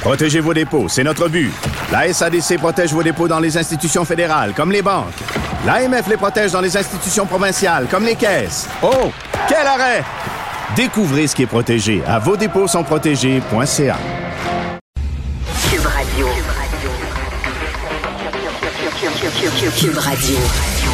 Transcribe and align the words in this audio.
Protégez 0.00 0.40
vos 0.40 0.54
dépôts, 0.54 0.88
c'est 0.88 1.04
notre 1.04 1.28
but. 1.28 1.50
La 1.90 2.12
SADC 2.12 2.58
protège 2.58 2.92
vos 2.92 3.02
dépôts 3.02 3.28
dans 3.28 3.40
les 3.40 3.56
institutions 3.56 4.04
fédérales, 4.04 4.52
comme 4.54 4.70
les 4.70 4.82
banques. 4.82 5.14
L'AMF 5.66 6.08
les 6.08 6.16
protège 6.16 6.52
dans 6.52 6.60
les 6.60 6.76
institutions 6.76 7.26
provinciales, 7.26 7.86
comme 7.90 8.04
les 8.04 8.16
caisses. 8.16 8.68
Oh, 8.82 9.10
quel 9.48 9.66
arrêt! 9.66 10.04
Découvrez 10.76 11.26
ce 11.26 11.34
qui 11.34 11.42
est 11.44 11.46
protégé 11.46 12.02
à 12.06 12.18
vos 12.18 12.36
dépôts 12.36 12.66
sont 12.66 12.82
protégés.ca. 12.82 13.96
Cube 15.70 15.86
Radio. 15.86 16.26
Cube 19.78 19.98
Radio. 19.98 20.36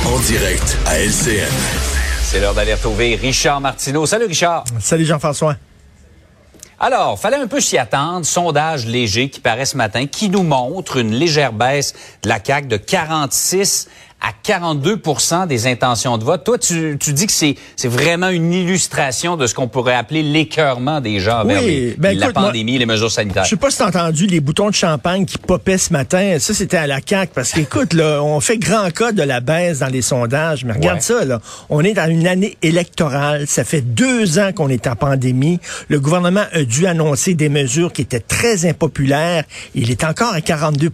En 0.06 0.18
direct 0.20 0.76
à 0.86 0.98
LCN. 0.98 1.50
C'est 2.22 2.40
l'heure 2.40 2.54
d'aller 2.54 2.74
retrouver 2.74 3.16
Richard 3.16 3.60
Martineau. 3.60 4.06
Salut 4.06 4.26
Richard. 4.26 4.64
Salut 4.78 5.04
Jean-François. 5.04 5.56
Alors, 6.82 7.20
fallait 7.20 7.36
un 7.36 7.46
peu 7.46 7.60
s'y 7.60 7.76
attendre. 7.76 8.24
Sondage 8.24 8.86
léger 8.86 9.28
qui 9.28 9.40
paraît 9.40 9.66
ce 9.66 9.76
matin, 9.76 10.06
qui 10.06 10.30
nous 10.30 10.42
montre 10.42 10.96
une 10.96 11.12
légère 11.12 11.52
baisse 11.52 11.92
de 12.22 12.28
la 12.30 12.42
CAQ 12.42 12.68
de 12.68 12.78
46 12.78 13.86
à 14.20 14.32
42 14.42 15.00
des 15.48 15.66
intentions 15.66 16.18
de 16.18 16.24
vote. 16.24 16.44
Toi, 16.44 16.58
tu, 16.58 16.96
tu 17.00 17.12
dis 17.12 17.26
que 17.26 17.32
c'est, 17.32 17.54
c'est 17.76 17.88
vraiment 17.88 18.28
une 18.28 18.52
illustration 18.52 19.36
de 19.36 19.46
ce 19.46 19.54
qu'on 19.54 19.68
pourrait 19.68 19.94
appeler 19.94 20.22
l'écœurement 20.22 21.00
des 21.00 21.20
gens 21.20 21.42
Oui, 21.44 21.52
vers 21.54 21.62
les- 21.62 21.94
ben 21.98 22.18
la 22.18 22.26
écoute, 22.26 22.34
pandémie 22.34 22.78
les 22.78 22.86
mesures 22.86 23.10
sanitaires. 23.10 23.44
Je 23.44 23.50
sais 23.50 23.56
pas 23.56 23.70
si 23.70 23.78
t'as 23.78 23.88
entendu 23.88 24.26
les 24.26 24.40
boutons 24.40 24.68
de 24.68 24.74
champagne 24.74 25.24
qui 25.24 25.38
popaient 25.38 25.78
ce 25.78 25.92
matin. 25.92 26.36
Ça, 26.38 26.52
c'était 26.54 26.76
à 26.76 26.86
la 26.86 27.00
CAQ. 27.04 27.32
Parce 27.34 27.52
qu'écoute, 27.52 27.92
là, 27.94 28.22
on 28.22 28.40
fait 28.40 28.58
grand 28.58 28.90
cas 28.90 29.12
de 29.12 29.22
la 29.22 29.40
baisse 29.40 29.78
dans 29.80 29.86
les 29.88 30.02
sondages. 30.02 30.64
Mais 30.64 30.72
regarde 30.74 30.96
Ouais. 30.98 31.02
ça, 31.02 31.24
là. 31.24 31.40
On 31.68 31.82
est 31.82 31.94
dans 31.94 32.08
une 32.10 32.26
année 32.26 32.56
électorale. 32.62 33.46
Ça 33.46 33.64
fait 33.64 33.80
deux 33.82 34.38
ans 34.38 34.50
qu'on 34.54 34.68
est 34.68 34.86
en 34.86 34.96
pandémie. 34.96 35.60
Le 35.88 35.98
gouvernement 36.00 36.44
a 36.52 36.62
dû 36.64 36.86
annoncer 36.86 37.34
des 37.34 37.48
mesures 37.48 37.92
qui 37.92 38.02
étaient 38.02 38.20
très 38.20 38.66
impopulaires. 38.66 39.44
Il 39.74 39.90
est 39.90 40.04
encore 40.04 40.34
à 40.34 40.40
42 40.40 40.90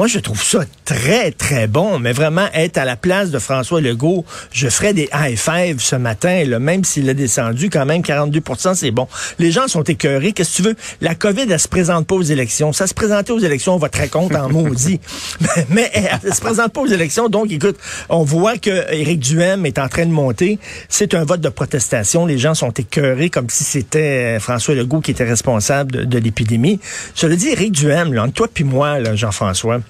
moi, 0.00 0.06
je 0.06 0.18
trouve 0.18 0.42
ça 0.42 0.60
très, 0.86 1.30
très 1.30 1.66
bon, 1.66 1.98
mais 1.98 2.12
vraiment 2.12 2.46
être 2.54 2.78
à 2.78 2.86
la 2.86 2.96
place 2.96 3.30
de 3.30 3.38
François 3.38 3.82
Legault, 3.82 4.24
je 4.50 4.66
ferais 4.70 4.94
des 4.94 5.10
high 5.12 5.36
five 5.36 5.78
ce 5.78 5.94
matin, 5.94 6.42
là, 6.46 6.58
même 6.58 6.84
s'il 6.84 7.06
a 7.10 7.12
descendu, 7.12 7.68
quand 7.68 7.84
même 7.84 8.00
42% 8.00 8.74
c'est 8.74 8.92
bon. 8.92 9.08
Les 9.38 9.50
gens 9.52 9.68
sont 9.68 9.82
écœurés. 9.82 10.32
Qu'est-ce 10.32 10.52
que 10.52 10.56
tu 10.56 10.62
veux? 10.62 10.76
La 11.02 11.14
COVID, 11.14 11.44
elle 11.50 11.60
se 11.60 11.68
présente 11.68 12.06
pas 12.06 12.14
aux 12.14 12.22
élections. 12.22 12.72
Ça 12.72 12.86
se 12.86 12.94
présentait 12.94 13.32
aux 13.32 13.40
élections, 13.40 13.74
on 13.74 13.76
voterait 13.76 14.08
contre 14.08 14.36
en 14.36 14.48
maudit. 14.48 15.00
mais, 15.40 15.66
mais 15.68 15.92
elle 15.92 16.32
se 16.32 16.40
présente 16.40 16.72
pas 16.72 16.80
aux 16.80 16.86
élections, 16.86 17.28
donc 17.28 17.52
écoute, 17.52 17.76
on 18.08 18.22
voit 18.22 18.56
que 18.56 18.90
Éric 18.94 19.20
Duhem 19.20 19.66
est 19.66 19.78
en 19.78 19.88
train 19.88 20.06
de 20.06 20.12
monter. 20.12 20.58
C'est 20.88 21.12
un 21.12 21.26
vote 21.26 21.42
de 21.42 21.50
protestation. 21.50 22.24
Les 22.24 22.38
gens 22.38 22.54
sont 22.54 22.70
écœurés 22.70 23.28
comme 23.28 23.50
si 23.50 23.64
c'était 23.64 24.38
euh, 24.38 24.40
François 24.40 24.74
Legault 24.74 25.02
qui 25.02 25.10
était 25.10 25.24
responsable 25.24 25.92
de, 25.92 26.04
de 26.04 26.18
l'épidémie. 26.18 26.80
Je 27.14 27.26
le 27.26 27.36
dis, 27.36 27.48
Éric 27.48 27.72
Duhem, 27.72 28.14
là, 28.14 28.22
entre 28.22 28.32
toi 28.32 28.48
puis 28.50 28.64
moi, 28.64 28.96
Jean-François, 29.14 29.80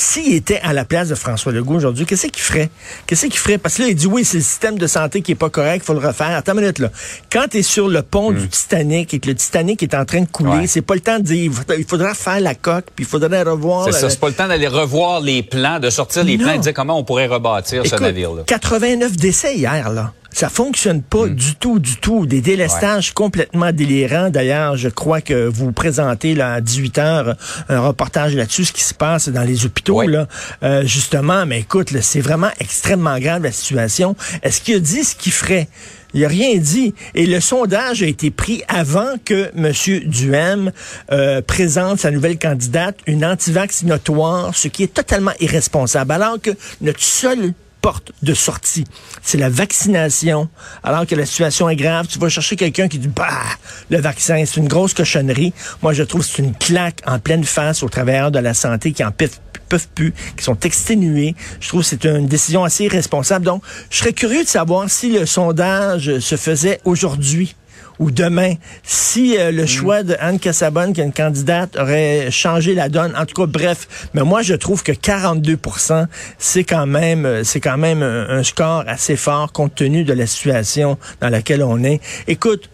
s'il 0.00 0.32
était 0.34 0.60
à 0.62 0.72
la 0.72 0.84
place 0.84 1.08
de 1.08 1.14
François 1.16 1.50
Legault 1.50 1.74
aujourd'hui, 1.74 2.06
qu'est-ce 2.06 2.28
qu'il 2.28 2.40
ferait? 2.42 2.70
Qu'est-ce 3.06 3.26
qu'il 3.26 3.36
ferait? 3.38 3.58
Parce 3.58 3.74
que 3.76 3.82
là, 3.82 3.88
il 3.88 3.96
dit 3.96 4.06
oui, 4.06 4.24
c'est 4.24 4.36
le 4.36 4.42
système 4.44 4.78
de 4.78 4.86
santé 4.86 5.22
qui 5.22 5.32
est 5.32 5.34
pas 5.34 5.50
correct, 5.50 5.84
faut 5.84 5.92
le 5.92 5.98
refaire. 6.06 6.28
Attends 6.36 6.52
une 6.52 6.60
minute, 6.60 6.78
là. 6.78 6.90
Quand 7.32 7.46
tu 7.50 7.58
es 7.58 7.62
sur 7.62 7.88
le 7.88 8.02
pont 8.02 8.30
du 8.30 8.46
Titanic 8.48 9.12
et 9.14 9.18
que 9.18 9.26
le 9.26 9.34
Titanic 9.34 9.82
est 9.82 9.94
en 9.94 10.04
train 10.04 10.20
de 10.20 10.28
couler, 10.28 10.50
Hmm. 10.50 10.60
Ouais. 10.60 10.66
c'est 10.68 10.82
pas 10.82 10.94
le 10.94 11.00
temps 11.00 11.18
de 11.18 11.24
dire, 11.24 11.50
il 11.76 11.84
faudra- 11.84 12.14
faire 12.14 12.38
la 12.40 12.54
coque, 12.54 12.86
puis 12.94 13.04
il 13.04 13.08
faudrait 13.08 13.42
revoir... 13.42 13.86
C'est 13.86 13.92
ça, 14.00 14.08
c'est 14.08 14.20
pas 14.20 14.28
le 14.28 14.34
temps 14.34 14.46
d'aller 14.48 14.68
revoir 14.68 15.20
les 15.20 15.42
plans, 15.42 15.80
de 15.80 15.90
sortir 15.90 16.22
les 16.22 16.36
Non. 16.36 16.44
plans 16.44 16.52
et 16.54 16.58
de 16.58 16.62
dire 16.62 16.74
comment 16.74 16.96
on 16.98 17.02
pourrait 17.04 17.26
rebâtir 17.26 17.84
ce 17.84 17.96
navire-là. 17.96 18.44
89 18.46 19.16
décès 19.16 19.56
hier, 19.56 19.90
là. 19.90 20.12
Ça 20.38 20.48
fonctionne 20.48 21.02
pas 21.02 21.26
Hmm. 21.26 21.34
du 21.34 21.56
tout, 21.56 21.78
du 21.80 21.96
tout. 21.96 22.24
Des 22.24 22.40
délestages 22.40 23.12
complètement 23.12 23.72
délirants. 23.72 24.30
D'ailleurs, 24.30 24.76
je 24.76 24.88
crois 24.88 25.20
que 25.20 25.48
vous 25.48 25.72
présentez 25.72 26.36
là, 26.36 26.52
à 26.52 26.60
18 26.60 26.96
heures 26.98 27.34
un 27.68 27.80
reportage 27.80 28.36
là-dessus, 28.36 28.66
ce 28.66 28.72
qui 28.72 28.84
se 28.84 28.94
passe 28.94 29.28
dans 29.28 29.42
les 29.42 29.66
hôpitaux, 29.66 29.96
Ouais. 29.96 30.06
là. 30.06 30.28
Euh, 30.62 30.84
justement, 30.84 31.44
mais 31.44 31.58
écoute, 31.58 31.90
là, 31.90 32.02
c'est 32.02 32.20
vraiment 32.20 32.50
extrêmement 32.60 33.18
grave 33.18 33.42
la 33.42 33.50
situation. 33.50 34.14
Est-ce 34.44 34.60
qu'il 34.60 34.76
a 34.76 34.78
dit 34.78 35.02
ce 35.02 35.16
qu'il 35.16 35.32
ferait? 35.32 35.66
Il 36.14 36.24
a 36.24 36.28
rien 36.28 36.56
dit. 36.56 36.94
Et 37.16 37.26
le 37.26 37.40
sondage 37.40 38.04
a 38.04 38.06
été 38.06 38.30
pris 38.30 38.62
avant 38.68 39.14
que 39.24 39.50
M. 39.56 39.72
Duhem 40.08 40.70
euh, 41.10 41.42
présente 41.42 41.98
sa 41.98 42.12
nouvelle 42.12 42.38
candidate, 42.38 42.96
une 43.08 43.24
antivax 43.24 43.82
notoire, 43.82 44.54
ce 44.54 44.68
qui 44.68 44.84
est 44.84 44.94
totalement 44.94 45.32
irresponsable. 45.40 46.12
Alors 46.12 46.40
que 46.40 46.50
notre 46.80 47.02
seul 47.02 47.54
porte 47.80 48.12
de 48.22 48.34
sortie. 48.34 48.84
C'est 49.22 49.38
la 49.38 49.48
vaccination. 49.48 50.48
Alors 50.82 51.06
que 51.06 51.14
la 51.14 51.26
situation 51.26 51.68
est 51.68 51.76
grave, 51.76 52.06
tu 52.06 52.18
vas 52.18 52.28
chercher 52.28 52.56
quelqu'un 52.56 52.88
qui 52.88 52.98
dit, 52.98 53.08
bah, 53.08 53.28
le 53.90 54.00
vaccin, 54.00 54.44
c'est 54.46 54.60
une 54.60 54.68
grosse 54.68 54.94
cochonnerie. 54.94 55.52
Moi, 55.82 55.92
je 55.92 56.02
trouve 56.02 56.22
que 56.22 56.26
c'est 56.26 56.42
une 56.42 56.54
claque 56.54 57.00
en 57.06 57.18
pleine 57.18 57.44
face 57.44 57.82
aux 57.82 57.88
travailleurs 57.88 58.30
de 58.30 58.38
la 58.38 58.54
santé 58.54 58.92
qui 58.92 59.04
en 59.04 59.10
peuvent, 59.10 59.38
peuvent 59.68 59.88
plus, 59.94 60.12
qui 60.36 60.44
sont 60.44 60.58
exténués. 60.60 61.34
Je 61.60 61.68
trouve 61.68 61.82
que 61.82 61.86
c'est 61.86 62.04
une 62.04 62.26
décision 62.26 62.64
assez 62.64 62.84
irresponsable. 62.84 63.44
Donc, 63.44 63.62
je 63.90 63.98
serais 63.98 64.12
curieux 64.12 64.44
de 64.44 64.48
savoir 64.48 64.88
si 64.90 65.10
le 65.10 65.26
sondage 65.26 66.18
se 66.18 66.36
faisait 66.36 66.80
aujourd'hui 66.84 67.54
ou 67.98 68.10
demain, 68.10 68.54
si 68.82 69.36
euh, 69.36 69.50
le 69.50 69.66
choix 69.66 70.02
de 70.02 70.16
Anne 70.20 70.38
Cassabonne, 70.38 70.92
qui 70.92 71.00
est 71.00 71.04
une 71.04 71.12
candidate, 71.12 71.76
aurait 71.76 72.30
changé 72.30 72.74
la 72.74 72.88
donne. 72.88 73.14
En 73.16 73.26
tout 73.26 73.34
cas, 73.34 73.46
bref. 73.46 74.08
Mais 74.14 74.22
moi, 74.22 74.42
je 74.42 74.54
trouve 74.54 74.82
que 74.82 74.92
42 74.92 75.58
c'est 76.38 76.64
quand 76.64 76.86
même, 76.86 77.26
euh, 77.26 77.44
c'est 77.44 77.60
quand 77.60 77.78
même 77.78 78.02
un, 78.02 78.28
un 78.28 78.42
score 78.42 78.84
assez 78.86 79.16
fort 79.16 79.52
compte 79.52 79.74
tenu 79.74 80.04
de 80.04 80.12
la 80.12 80.26
situation 80.26 80.98
dans 81.20 81.28
laquelle 81.28 81.62
on 81.62 81.82
est. 81.82 82.00
Écoute, 82.26 82.70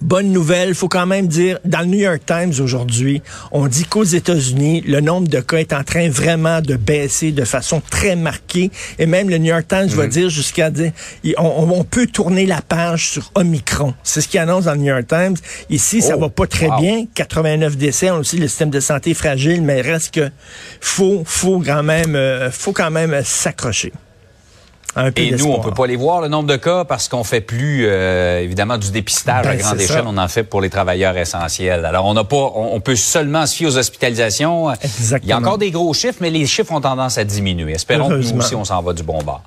Bonne 0.00 0.30
nouvelle, 0.30 0.74
faut 0.74 0.88
quand 0.88 1.06
même 1.06 1.26
dire, 1.26 1.58
dans 1.64 1.80
le 1.80 1.86
New 1.86 1.98
York 1.98 2.20
Times 2.26 2.52
aujourd'hui, 2.60 3.22
on 3.50 3.66
dit 3.66 3.84
qu'aux 3.84 4.04
États-Unis, 4.04 4.82
le 4.86 5.00
nombre 5.00 5.28
de 5.28 5.40
cas 5.40 5.56
est 5.58 5.72
en 5.72 5.82
train 5.84 6.08
vraiment 6.10 6.60
de 6.60 6.76
baisser 6.76 7.32
de 7.32 7.44
façon 7.44 7.80
très 7.90 8.14
marquée. 8.16 8.70
Et 8.98 9.06
même 9.06 9.30
le 9.30 9.38
New 9.38 9.46
York 9.46 9.66
Times 9.68 9.86
va 9.88 10.06
dire 10.06 10.28
jusqu'à 10.28 10.70
dire, 10.70 10.92
on, 11.38 11.68
on 11.72 11.84
peut 11.84 12.06
tourner 12.06 12.46
la 12.46 12.60
page 12.60 13.10
sur 13.10 13.30
Omicron. 13.34 13.94
C'est 14.02 14.20
ce 14.20 14.28
qu'il 14.28 14.40
annonce 14.40 14.64
dans 14.64 14.72
le 14.72 14.78
New 14.78 14.86
York 14.86 15.06
Times. 15.06 15.36
Ici, 15.70 16.02
ça 16.02 16.14
Oh, 16.16 16.20
va 16.20 16.28
pas 16.28 16.46
très 16.46 16.68
wow. 16.68 16.80
bien. 16.80 17.04
89 17.14 17.76
décès, 17.76 18.10
on 18.10 18.22
sait, 18.22 18.36
le 18.38 18.48
système 18.48 18.70
de 18.70 18.80
santé 18.80 19.10
est 19.10 19.14
fragile, 19.14 19.62
mais 19.62 19.80
reste 19.80 20.14
que 20.14 20.30
faut, 20.80 21.22
faut 21.26 21.60
quand 21.64 21.82
même, 21.82 22.14
euh, 22.16 22.50
faut 22.50 22.72
quand 22.72 22.90
même 22.90 23.20
s'accrocher. 23.24 23.92
Un 24.96 25.12
peu 25.12 25.20
Et 25.22 25.30
nous, 25.32 25.46
on 25.52 25.60
peut 25.60 25.72
pas 25.72 25.86
les 25.86 25.96
voir 25.96 26.20
le 26.22 26.28
nombre 26.28 26.48
de 26.48 26.56
cas 26.56 26.84
parce 26.84 27.08
qu'on 27.08 27.22
fait 27.22 27.42
plus 27.42 27.84
euh, 27.86 28.40
évidemment 28.40 28.78
du 28.78 28.90
dépistage 28.90 29.44
Ben, 29.44 29.50
à 29.50 29.56
grande 29.56 29.80
échelle. 29.80 29.96
ça. 29.96 30.04
On 30.06 30.16
en 30.16 30.28
fait 30.28 30.42
pour 30.42 30.60
les 30.62 30.70
travailleurs 30.70 31.16
essentiels. 31.18 31.84
Alors 31.84 32.06
on 32.06 32.14
n'a 32.14 32.24
pas, 32.24 32.36
on, 32.36 32.70
on 32.74 32.80
peut 32.80 32.96
seulement 32.96 33.44
se 33.46 33.54
fier 33.56 33.66
aux 33.66 33.76
hospitalisations. 33.76 34.70
Il 34.70 34.74
y 34.74 34.86
Exactement. 34.86 35.34
a 35.34 35.38
encore 35.38 35.58
des 35.58 35.70
gros 35.70 35.92
chiffres, 35.92 36.18
mais 36.20 36.30
les 36.30 36.46
chiffres 36.46 36.72
ont 36.72 36.80
tendance 36.80 37.18
à 37.18 37.24
diminuer. 37.24 37.72
Espérons 37.72 38.08
que 38.08 38.14
nous 38.14 38.38
aussi 38.38 38.54
on 38.54 38.64
s'en 38.64 38.82
va 38.82 38.92
du 38.94 39.02
bon 39.02 39.18
bord. 39.22 39.42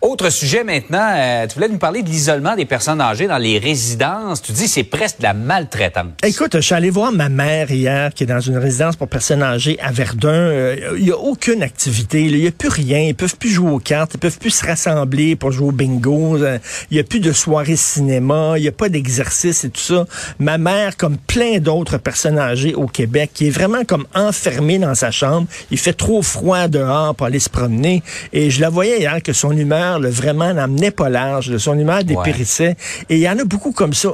Autre 0.00 0.30
sujet 0.30 0.62
maintenant, 0.62 1.12
euh, 1.16 1.48
tu 1.48 1.56
voulais 1.56 1.68
nous 1.68 1.78
parler 1.78 2.04
de 2.04 2.08
l'isolement 2.08 2.54
des 2.54 2.66
personnes 2.66 3.00
âgées 3.00 3.26
dans 3.26 3.36
les 3.36 3.58
résidences. 3.58 4.40
Tu 4.40 4.52
dis 4.52 4.68
c'est 4.68 4.84
presque 4.84 5.18
de 5.18 5.24
la 5.24 5.34
maltraitance. 5.34 6.12
Écoute, 6.22 6.52
je 6.54 6.60
suis 6.60 6.74
allé 6.74 6.88
voir 6.88 7.10
ma 7.10 7.28
mère 7.28 7.72
hier, 7.72 8.14
qui 8.14 8.22
est 8.22 8.26
dans 8.28 8.38
une 8.38 8.58
résidence 8.58 8.94
pour 8.94 9.08
personnes 9.08 9.42
âgées 9.42 9.76
à 9.80 9.90
Verdun. 9.90 10.28
Euh, 10.28 10.94
Il 10.98 11.04
n'y 11.06 11.10
a 11.10 11.18
aucune 11.18 11.64
activité. 11.64 12.22
Il 12.22 12.38
n'y 12.38 12.46
a 12.46 12.52
plus 12.52 12.68
rien. 12.68 13.00
Ils 13.00 13.14
peuvent 13.16 13.36
plus 13.36 13.48
jouer 13.48 13.72
aux 13.72 13.80
cartes. 13.80 14.12
Ils 14.14 14.20
peuvent 14.20 14.38
plus 14.38 14.52
se 14.52 14.64
rassembler 14.64 15.34
pour 15.34 15.50
jouer 15.50 15.66
au 15.66 15.72
bingo. 15.72 16.36
Euh, 16.36 16.58
Il 16.92 16.94
n'y 16.94 17.00
a 17.00 17.04
plus 17.04 17.18
de 17.18 17.32
soirée 17.32 17.74
cinéma. 17.74 18.52
Il 18.56 18.62
n'y 18.62 18.68
a 18.68 18.72
pas 18.72 18.88
d'exercice 18.88 19.64
et 19.64 19.70
tout 19.70 19.80
ça. 19.80 20.06
Ma 20.38 20.58
mère, 20.58 20.96
comme 20.96 21.16
plein 21.16 21.58
d'autres 21.58 21.98
personnes 21.98 22.38
âgées 22.38 22.76
au 22.76 22.86
Québec, 22.86 23.30
qui 23.34 23.48
est 23.48 23.50
vraiment 23.50 23.82
comme 23.84 24.06
enfermée 24.14 24.78
dans 24.78 24.94
sa 24.94 25.10
chambre. 25.10 25.48
Il 25.72 25.78
fait 25.78 25.92
trop 25.92 26.22
froid 26.22 26.68
dehors 26.68 27.16
pour 27.16 27.26
aller 27.26 27.40
se 27.40 27.50
promener. 27.50 28.04
Et 28.32 28.50
je 28.50 28.60
la 28.60 28.68
voyais 28.68 29.00
hier 29.00 29.20
que 29.24 29.32
son 29.32 29.50
humeur 29.50 29.87
humeur, 29.88 29.98
là, 30.00 30.10
vraiment, 30.10 30.52
n'emmenait 30.54 30.90
pas 30.90 31.08
large. 31.08 31.50
là. 31.50 31.58
Son 31.58 31.78
humeur 31.78 32.04
dépérissait. 32.04 32.76
Et 33.08 33.16
il 33.16 33.20
y 33.20 33.28
en 33.28 33.38
a 33.38 33.44
beaucoup 33.44 33.72
comme 33.72 33.94
ça. 33.94 34.10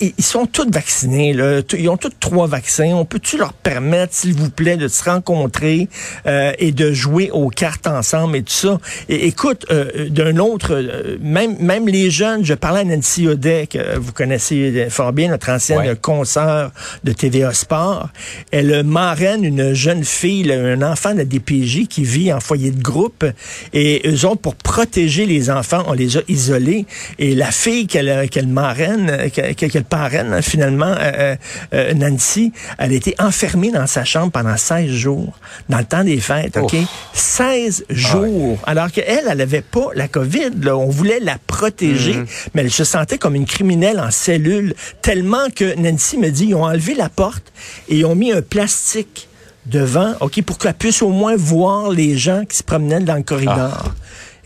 Ils 0.00 0.24
sont 0.24 0.46
tous 0.46 0.68
vaccinés. 0.70 1.32
Là. 1.32 1.60
Ils 1.78 1.88
ont 1.88 1.96
tous 1.96 2.12
trois 2.20 2.46
vaccins. 2.46 2.92
On 2.94 3.04
peut-tu 3.04 3.36
leur 3.38 3.52
permettre, 3.52 4.14
s'il 4.14 4.34
vous 4.34 4.50
plaît, 4.50 4.76
de 4.76 4.88
se 4.88 5.04
rencontrer 5.04 5.88
euh, 6.26 6.52
et 6.58 6.72
de 6.72 6.92
jouer 6.92 7.30
aux 7.32 7.48
cartes 7.48 7.86
ensemble 7.86 8.36
et 8.36 8.42
tout 8.42 8.52
ça? 8.52 8.78
Et, 9.08 9.26
écoute, 9.26 9.66
euh, 9.70 10.08
d'un 10.08 10.36
autre, 10.38 10.72
euh, 10.74 11.16
même, 11.20 11.56
même 11.60 11.88
les 11.88 12.10
jeunes, 12.10 12.44
je 12.44 12.54
parlais 12.54 12.80
à 12.80 12.84
Nancy 12.84 13.26
Audet, 13.28 13.66
que 13.66 13.96
vous 13.98 14.12
connaissez 14.12 14.86
fort 14.90 15.12
bien, 15.12 15.28
notre 15.28 15.50
ancienne 15.50 15.78
Ouais. 15.80 15.96
consoeur 16.00 16.72
de 17.04 17.12
TVA 17.12 17.52
Sport. 17.54 18.08
Elle 18.50 18.82
marraine 18.82 19.44
une 19.44 19.72
jeune 19.72 20.04
fille, 20.04 20.42
là, 20.42 20.54
un 20.56 20.82
enfant 20.82 21.12
de 21.12 21.18
la 21.18 21.24
DPJ 21.24 21.86
qui 21.88 22.04
vit 22.04 22.32
en 22.32 22.40
foyer 22.40 22.70
de 22.70 22.82
groupe. 22.82 23.24
Et 23.72 24.02
eux 24.06 24.26
autres, 24.26 24.40
pour 24.50 24.56
protéger 24.56 25.26
les 25.26 25.48
enfants, 25.48 25.84
on 25.86 25.92
les 25.92 26.16
a 26.16 26.22
isolés. 26.26 26.84
Et 27.20 27.36
la 27.36 27.52
fille 27.52 27.86
qu'elle 27.86 28.28
qu'elle 28.30 28.48
marraine, 28.48 29.08
euh, 29.08 29.28
qu'elle 29.28 29.54
qu'elle 29.54 29.84
parraine, 29.84 30.42
finalement, 30.42 30.92
euh, 30.98 31.36
euh, 31.72 31.94
Nancy, 31.94 32.52
elle 32.78 32.90
a 32.90 32.94
été 32.94 33.14
enfermée 33.20 33.70
dans 33.70 33.86
sa 33.86 34.04
chambre 34.04 34.32
pendant 34.32 34.56
16 34.56 34.90
jours, 34.90 35.38
dans 35.68 35.78
le 35.78 35.84
temps 35.84 36.02
des 36.02 36.18
fêtes, 36.18 36.56
OK? 36.56 36.74
16 37.12 37.84
jours. 37.90 38.58
Alors 38.66 38.90
qu'elle, 38.90 39.24
elle 39.30 39.38
n'avait 39.38 39.62
pas 39.62 39.90
la 39.94 40.08
COVID. 40.08 40.50
Là. 40.62 40.76
On 40.76 40.88
voulait 40.88 41.20
la 41.20 41.38
protéger, 41.46 42.16
mais 42.54 42.62
elle 42.62 42.72
se 42.72 42.84
sentait 42.84 43.18
comme 43.18 43.36
une 43.36 43.46
criminelle 43.46 44.00
en 44.00 44.10
cellule, 44.10 44.74
tellement 45.00 45.48
que 45.54 45.76
Nancy 45.76 46.18
me 46.18 46.30
dit, 46.30 46.46
ils 46.46 46.54
ont 46.56 46.64
enlevé 46.64 46.94
la 46.94 47.08
porte 47.08 47.52
et 47.88 47.98
ils 47.98 48.04
ont 48.04 48.16
mis 48.16 48.32
un 48.32 48.42
plastique 48.42 49.28
devant, 49.66 50.14
OK, 50.20 50.42
pour 50.42 50.58
qu'elle 50.58 50.74
puisse 50.74 51.02
au 51.02 51.10
moins 51.10 51.36
voir 51.36 51.90
les 51.90 52.16
gens 52.16 52.44
qui 52.44 52.56
se 52.56 52.62
promenaient 52.62 53.00
dans 53.00 53.16
le 53.16 53.22
corridor. 53.22 53.94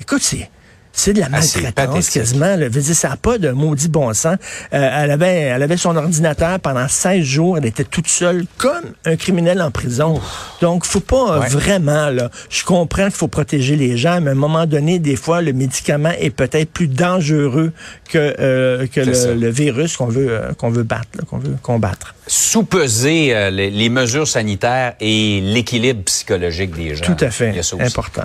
Écoute, 0.00 0.22
c'est... 0.22 0.50
C'est 0.96 1.12
de 1.12 1.18
la 1.18 1.26
Ah, 1.26 1.40
maltraitance 1.40 2.08
quasiment. 2.08 2.54
Là. 2.54 2.68
Dire, 2.68 2.94
ça 2.94 3.08
n'a 3.08 3.16
pas 3.16 3.36
de 3.36 3.50
maudit 3.50 3.88
bon 3.88 4.14
sens. 4.14 4.36
Euh, 4.72 4.90
elle, 5.02 5.10
avait, 5.10 5.40
elle 5.40 5.60
avait 5.60 5.76
son 5.76 5.96
ordinateur 5.96 6.60
pendant 6.60 6.86
16 6.86 7.20
jours. 7.24 7.58
Elle 7.58 7.66
était 7.66 7.82
toute 7.82 8.06
seule, 8.06 8.44
comme 8.58 8.92
un 9.04 9.16
criminel 9.16 9.60
en 9.60 9.72
prison. 9.72 10.20
Donc, 10.60 10.86
faut 10.86 11.00
pas 11.00 11.32
euh, 11.34 11.40
Ouais. 11.40 11.48
vraiment... 11.48 12.10
Là, 12.10 12.30
je 12.48 12.62
comprends 12.62 13.06
qu'il 13.06 13.16
faut 13.16 13.26
protéger 13.26 13.74
les 13.74 13.96
gens, 13.96 14.20
mais 14.20 14.28
à 14.28 14.32
un 14.34 14.36
moment 14.36 14.66
donné, 14.66 15.00
des 15.00 15.16
fois, 15.16 15.42
le 15.42 15.52
médicament 15.52 16.12
est 16.16 16.30
peut-être 16.30 16.70
plus 16.70 16.86
dangereux 16.86 17.72
que, 18.08 18.36
euh, 18.38 18.86
que 18.86 19.00
le, 19.00 19.34
le 19.34 19.50
virus 19.50 19.96
qu'on 19.96 20.06
veut, 20.06 20.28
euh, 20.30 20.52
qu'on 20.52 20.70
veut 20.70 20.84
battre, 20.84 21.26
qu'on 21.28 21.38
veut 21.38 21.56
combattre. 21.60 22.14
Sous-peser 22.28 23.50
les, 23.50 23.68
les 23.68 23.88
mesures 23.88 24.28
sanitaires 24.28 24.94
et 25.00 25.40
l'équilibre 25.42 26.04
psychologique 26.04 26.70
des 26.76 26.94
gens. 26.94 27.04
Tout 27.04 27.16
à 27.24 27.30
fait. 27.32 27.50
Il 27.50 27.56
y 27.56 27.58
a 27.58 27.64
ça 27.64 27.74
aussi. 27.74 27.84
Important. 27.84 28.22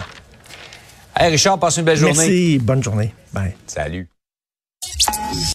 Hey, 1.20 1.32
Richard, 1.32 1.60
passe 1.60 1.76
une 1.76 1.84
belle 1.84 1.98
journée. 1.98 2.16
Merci. 2.16 2.60
Bonne 2.60 2.82
journée. 2.82 3.14
Bye. 3.34 3.54
Salut. 3.68 4.08